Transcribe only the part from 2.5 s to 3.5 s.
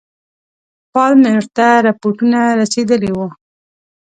رسېدلي وه.